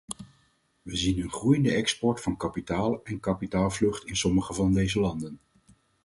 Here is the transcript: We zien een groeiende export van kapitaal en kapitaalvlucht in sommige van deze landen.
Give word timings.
We 0.81 0.95
zien 0.97 1.19
een 1.21 1.31
groeiende 1.31 1.71
export 1.73 2.21
van 2.21 2.37
kapitaal 2.37 3.03
en 3.03 3.19
kapitaalvlucht 3.19 4.05
in 4.05 4.15
sommige 4.17 4.53
van 4.53 4.73
deze 4.73 4.99
landen. 4.99 5.39